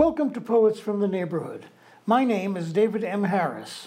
[0.00, 1.66] Welcome to Poets from the Neighborhood.
[2.06, 3.24] My name is David M.
[3.24, 3.86] Harris.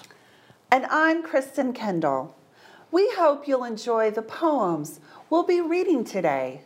[0.69, 2.35] And I'm Kristen Kendall.
[2.91, 4.99] We hope you'll enjoy the poems
[5.31, 6.61] we'll be reading today.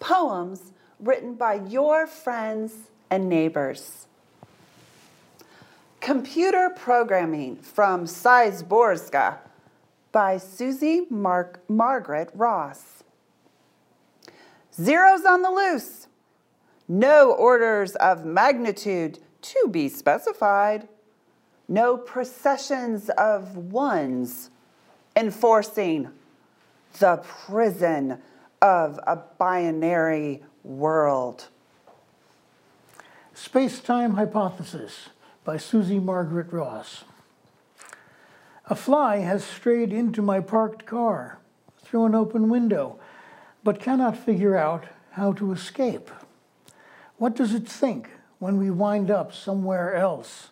[0.00, 2.74] Poems written by your friends
[3.08, 4.08] and neighbors.
[6.00, 9.36] Computer Programming from Szymborska
[10.10, 13.04] by Susie Mar- Margaret Ross.
[14.74, 16.08] Zeros on the loose.
[16.88, 20.88] No orders of magnitude to be specified.
[21.68, 24.50] No processions of ones
[25.16, 26.10] enforcing
[26.98, 28.18] the prison
[28.60, 31.48] of a binary world.
[33.34, 35.08] Space Time Hypothesis
[35.44, 37.04] by Susie Margaret Ross.
[38.66, 41.38] A fly has strayed into my parked car
[41.82, 42.98] through an open window,
[43.64, 46.10] but cannot figure out how to escape.
[47.18, 50.50] What does it think when we wind up somewhere else?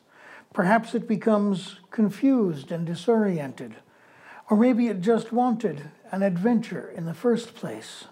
[0.53, 3.77] Perhaps it becomes confused and disoriented,
[4.49, 8.05] or maybe it just wanted an adventure in the first place,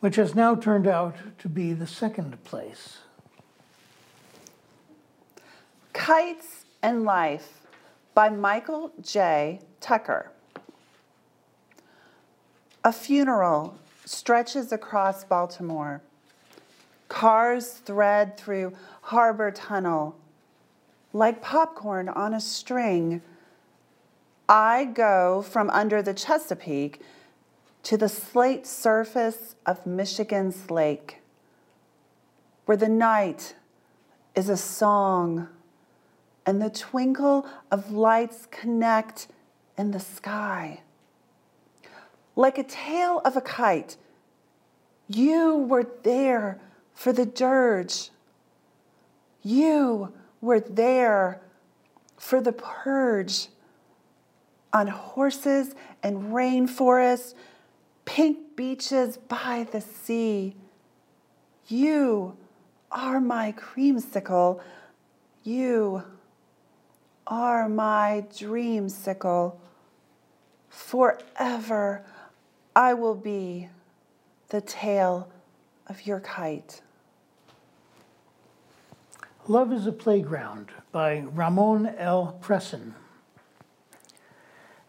[0.00, 2.98] which has now turned out to be the second place.
[5.92, 7.60] Kites and Life
[8.14, 9.60] by Michael J.
[9.80, 10.30] Tucker.
[12.82, 16.00] A funeral stretches across Baltimore.
[17.08, 20.16] Cars thread through Harbor Tunnel
[21.12, 23.22] like popcorn on a string.
[24.48, 27.02] I go from under the Chesapeake
[27.84, 31.18] to the slate surface of Michigan's lake,
[32.66, 33.54] where the night
[34.34, 35.48] is a song
[36.44, 39.28] and the twinkle of lights connect
[39.76, 40.80] in the sky.
[42.36, 43.96] Like a tail of a kite,
[45.08, 46.60] you were there
[46.98, 48.10] for the dirge.
[49.40, 51.40] You were there
[52.16, 53.46] for the purge.
[54.72, 57.34] On horses and rainforests,
[58.04, 60.56] pink beaches by the sea.
[61.68, 62.36] You
[62.90, 64.60] are my creamsicle.
[65.44, 66.02] You
[67.28, 69.54] are my dreamsicle.
[70.68, 72.04] Forever
[72.74, 73.68] I will be
[74.48, 75.30] the tail
[75.86, 76.82] of your kite.
[79.50, 82.38] Love is a Playground by Ramon L.
[82.42, 82.92] Presson.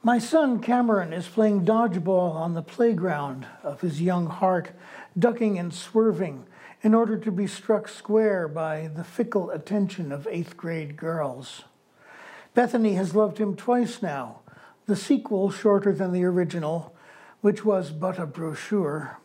[0.04, 4.72] My son Cameron is playing dodgeball on the playground of his young heart,
[5.18, 6.46] ducking and swerving
[6.82, 11.64] in order to be struck square by the fickle attention of eighth grade girls.
[12.54, 14.42] Bethany has loved him twice now,
[14.88, 16.94] the sequel shorter than the original,
[17.40, 19.20] which was but a brochure.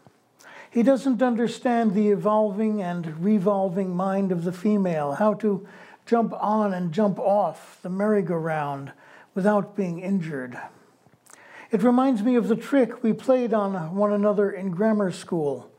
[0.74, 5.68] He doesn't understand the evolving and revolving mind of the female, how to
[6.04, 8.90] jump on and jump off the merry-go-round
[9.36, 10.58] without being injured.
[11.70, 15.70] It reminds me of the trick we played on one another in grammar school,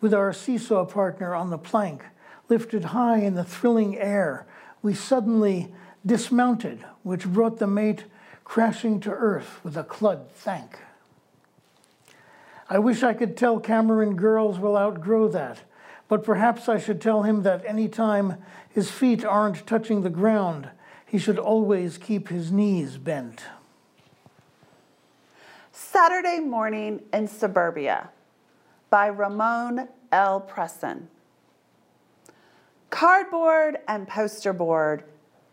[0.00, 2.04] with our seesaw partner on the plank,
[2.48, 4.46] lifted high in the thrilling air.
[4.80, 5.74] We suddenly
[6.06, 8.04] dismounted, which brought the mate
[8.44, 10.78] crashing to earth with a clud thank.
[12.68, 15.60] I wish I could tell Cameron girls will outgrow that,
[16.08, 18.38] but perhaps I should tell him that any time
[18.68, 20.70] his feet aren't touching the ground,
[21.06, 23.44] he should always keep his knees bent.
[25.70, 28.10] Saturday Morning in Suburbia
[28.90, 30.40] by Ramon L.
[30.40, 31.06] Presson.
[32.90, 35.04] Cardboard and poster board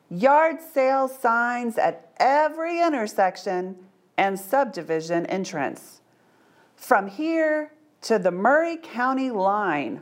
[0.10, 3.76] yard sale signs at every intersection
[4.18, 6.02] and subdivision entrance.
[6.84, 7.72] From here
[8.02, 10.02] to the Murray County line,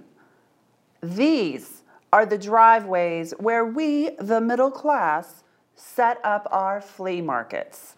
[1.04, 5.44] these are the driveways where we, the middle class,
[5.76, 7.98] set up our flea markets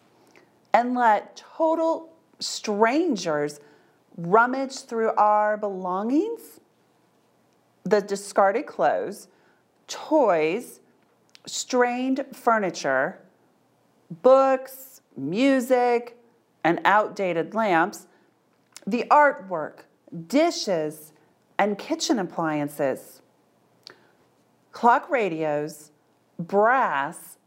[0.73, 3.61] and let total strangers
[4.17, 6.59] rummage through our belongings,
[7.85, 9.29] the discarded clothes,
[9.87, 10.81] toys,
[11.45, 13.21] strained furniture,
[14.21, 16.17] books, music,
[16.65, 18.07] and outdated lamps,
[18.85, 19.79] the artwork,
[20.27, 21.13] dishes,
[21.57, 23.21] and kitchen appliances,
[24.71, 25.91] clock radios,
[26.37, 27.37] brass,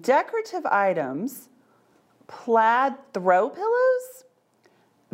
[0.00, 1.48] decorative items,
[2.26, 4.24] plaid throw pillows,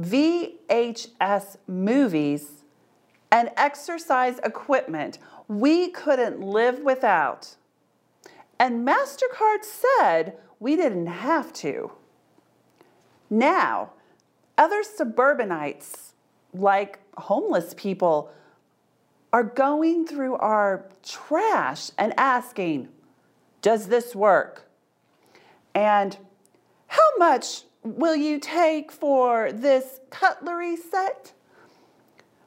[0.00, 2.64] VHS movies,
[3.32, 5.18] and exercise equipment
[5.48, 7.56] we couldn't live without.
[8.58, 11.92] And MasterCard said we didn't have to.
[13.28, 13.92] Now,
[14.60, 16.12] other suburbanites,
[16.52, 18.30] like homeless people,
[19.32, 22.88] are going through our trash and asking,
[23.62, 24.68] Does this work?
[25.74, 26.16] And
[26.88, 31.32] how much will you take for this cutlery set?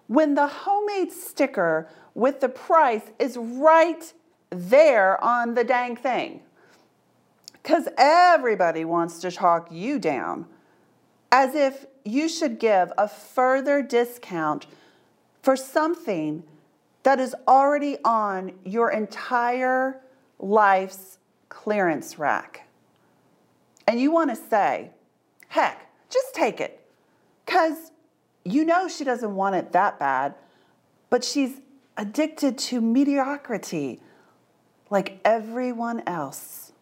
[0.05, 4.13] When the homemade sticker with the price is right
[4.51, 6.41] there on the dang thing.
[7.53, 10.45] Because everybody wants to talk you down
[11.33, 14.67] as if you should give a further discount
[15.41, 16.43] for something
[17.01, 19.99] that is already on your entire
[20.37, 21.17] life's
[21.49, 22.67] clearance rack.
[23.87, 24.91] And you want to say,
[25.47, 26.79] heck, just take it.
[27.45, 27.91] Because
[28.45, 30.35] you know she doesn't want it that bad,
[31.09, 31.61] but she's
[31.97, 33.99] addicted to mediocrity
[34.91, 36.73] like everyone else.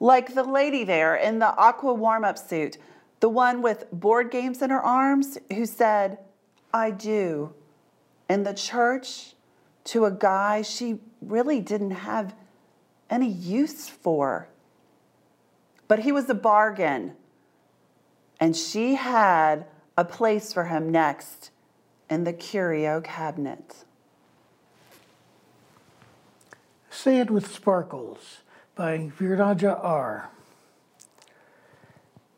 [0.00, 2.76] Like the lady there in the aqua warm up suit,
[3.24, 6.18] the one with board games in her arms, who said,
[6.74, 7.54] I do,
[8.28, 9.32] in the church
[9.84, 12.34] to a guy she really didn't have
[13.08, 14.48] any use for.
[15.88, 17.14] But he was a bargain,
[18.38, 19.64] and she had
[19.96, 21.50] a place for him next
[22.10, 23.86] in the curio cabinet.
[26.90, 28.42] Say It with Sparkles
[28.74, 30.28] by Viraja R.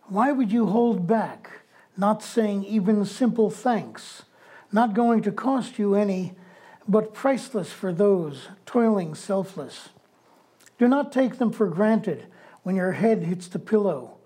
[0.09, 1.63] Why would you hold back,
[1.97, 4.23] not saying even simple thanks,
[4.71, 6.35] not going to cost you any,
[6.87, 9.89] but priceless for those toiling selfless?
[10.79, 12.27] Do not take them for granted
[12.63, 14.19] when your head hits the pillow.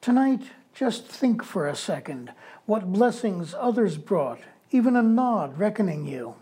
[0.00, 0.42] Tonight,
[0.72, 2.32] just think for a second
[2.64, 4.40] what blessings others brought,
[4.70, 6.34] even a nod reckoning you.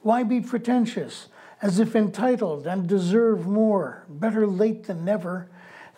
[0.00, 1.26] Why be pretentious,
[1.60, 5.48] as if entitled and deserve more, better late than never?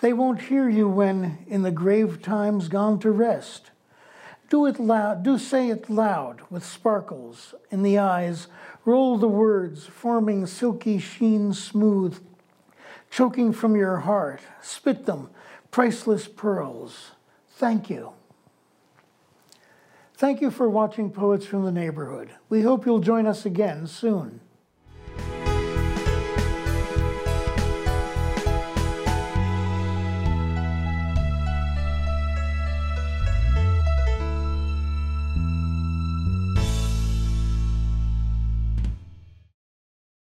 [0.01, 3.71] They won't hear you when, in the grave times gone to rest.
[4.49, 8.47] Do it loud, do say it loud, with sparkles in the eyes.
[8.85, 12.19] Roll the words, forming silky sheen smooth,
[13.11, 14.41] choking from your heart.
[14.63, 15.31] Spit them,
[15.71, 17.11] priceless pearls.
[17.57, 18.13] Thank you.
[20.15, 22.31] Thank you for watching Poets from the Neighborhood.
[22.49, 24.41] We hope you'll join us again soon.